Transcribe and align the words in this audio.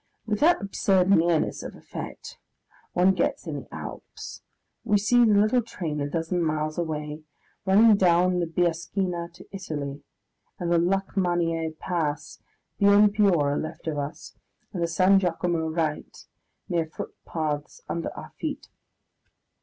With 0.25 0.39
that 0.39 0.59
absurd 0.59 1.11
nearness 1.11 1.61
of 1.61 1.75
effect 1.75 2.39
one 2.93 3.13
gets 3.13 3.45
in 3.45 3.53
the 3.59 3.67
Alps, 3.71 4.41
we 4.83 4.97
see 4.97 5.23
the 5.23 5.39
little 5.39 5.61
train 5.61 6.01
a 6.01 6.09
dozen 6.09 6.43
miles 6.43 6.79
away, 6.79 7.21
running 7.67 7.95
down 7.97 8.39
the 8.39 8.47
Biaschina 8.47 9.31
to 9.33 9.45
Italy, 9.51 10.01
and 10.57 10.71
the 10.71 10.79
Lukmanier 10.79 11.77
Pass 11.77 12.39
beyond 12.79 13.13
Piora 13.13 13.61
left 13.61 13.85
of 13.85 13.99
us, 13.99 14.35
and 14.73 14.81
the 14.81 14.87
San 14.87 15.19
Giacomo 15.19 15.69
right, 15.69 16.25
mere 16.67 16.87
footpaths 16.87 17.83
under 17.87 18.09
our 18.17 18.31
feet.... 18.39 18.69